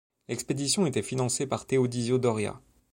[0.29, 2.59] L'expédition était financée par Teodisio Doria.